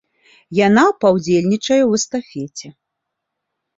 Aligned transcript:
Яна 0.67 0.85
паўдзельнічае 1.03 1.79
ў 1.85 1.91
эстафеце. 2.01 2.67